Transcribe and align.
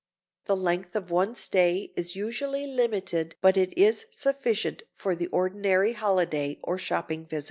The 0.45 0.57
length 0.57 0.95
of 0.95 1.11
one's 1.11 1.37
stay 1.39 1.93
is 1.95 2.15
usually 2.15 2.65
limited 2.65 3.35
but 3.39 3.55
it 3.55 3.71
is 3.77 4.07
sufficient 4.09 4.81
for 4.95 5.15
the 5.15 5.27
ordinary 5.27 5.93
holiday 5.93 6.59
or 6.63 6.79
shopping 6.79 7.27
visit. 7.27 7.39